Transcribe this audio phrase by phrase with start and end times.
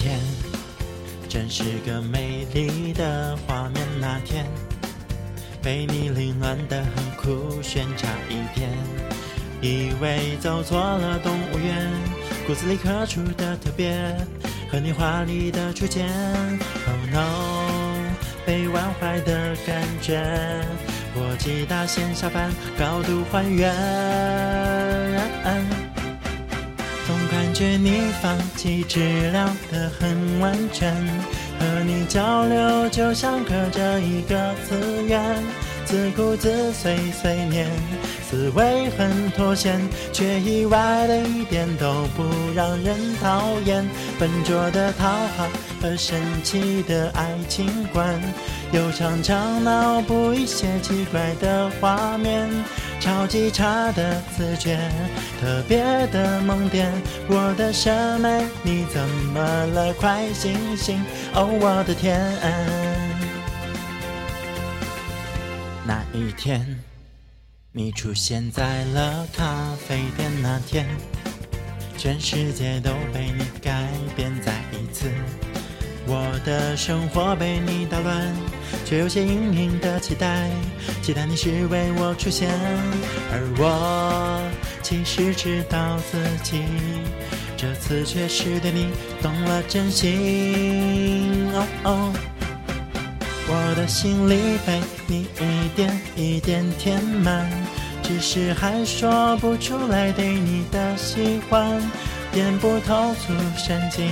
[0.00, 0.18] 天
[1.28, 3.86] 真是个美丽的画面。
[4.00, 4.46] 那天
[5.62, 8.70] 被你凌乱的很酷炫，差一点
[9.60, 11.86] 以为走错了动物园，
[12.46, 14.16] 骨子里刻出的特别，
[14.72, 16.08] 和你华丽的初见。
[16.08, 17.76] Oh no，
[18.46, 20.18] 被玩坏的感觉，
[21.12, 23.70] 国际大线下班高度还原。
[27.30, 30.92] 感觉你放弃治疗的很完全，
[31.58, 35.22] 和你交流就像隔着一个次元，
[35.90, 37.68] 自顾自碎碎念，
[38.22, 39.80] 思维很脱线，
[40.12, 42.22] 却意外的一点都不
[42.54, 43.84] 让人讨厌。
[44.16, 45.48] 笨拙的讨好
[45.82, 48.20] 和神奇的爱情观，
[48.70, 52.48] 又常常脑补一些奇怪的画面。
[53.00, 54.78] 超级差的自觉，
[55.40, 55.82] 特别
[56.12, 56.92] 的萌点，
[57.26, 59.00] 我的审美你怎
[59.34, 59.92] 么了？
[59.94, 61.02] 快醒醒！
[61.34, 62.20] 哦，我的天！
[66.20, 66.78] 一天，
[67.72, 70.86] 你出现在了咖啡店，那天，
[71.96, 75.10] 全世界都被你改变再一次。
[76.06, 78.36] 我的生活被你打乱，
[78.84, 80.50] 却有些隐隐的期待，
[81.00, 82.50] 期待你是为我出现，
[83.32, 84.42] 而我
[84.82, 86.64] 其实知道自己
[87.56, 88.90] 这次却是对你
[89.22, 91.48] 动了真心。
[91.54, 92.12] 哦哦，
[93.52, 97.50] 我的心里被你一点一点填满，
[98.00, 101.82] 只是还说不出来对你的喜欢，
[102.30, 104.06] 点不透粗神经。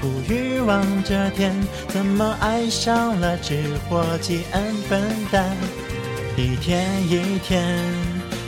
[0.00, 1.52] 无欲望这天，
[1.88, 5.02] 怎么爱上了只活几恩笨
[5.32, 5.44] 蛋？
[6.36, 7.76] 一天一天，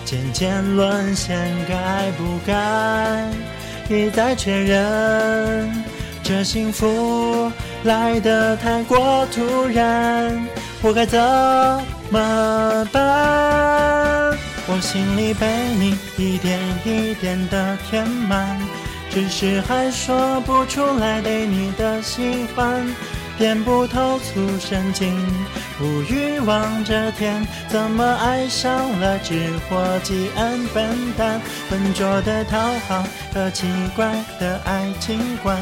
[0.04, 1.36] 渐渐沦陷，
[1.68, 3.28] 该不该
[3.88, 5.84] 一再确认？
[6.22, 6.86] 这幸福
[7.84, 10.46] 来得太过突然，
[10.82, 11.18] 我该怎
[12.10, 14.36] 么办？
[14.66, 15.46] 我心里被
[15.78, 18.58] 你一点一点的填满。
[19.12, 22.86] 只是还说不出来对你的喜欢，
[23.36, 25.16] 点不透粗神经，
[25.80, 30.86] 无欲望这天，怎么爱上了只活几恩笨
[31.18, 31.40] 蛋？
[31.68, 33.02] 笨拙的讨好
[33.34, 35.58] 和奇怪的爱情观，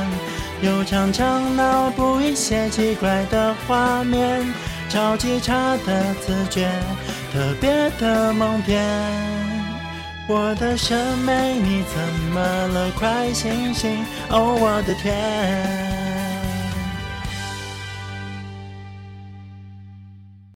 [0.61, 4.45] 又常常脑补一些奇怪的画面，
[4.89, 6.69] 超级差的自觉，
[7.33, 8.85] 特别的蒙骗。
[10.27, 11.99] 我的审美，你怎
[12.35, 12.91] 么了？
[12.99, 14.05] 快醒醒！
[14.31, 15.88] 哦，我的天！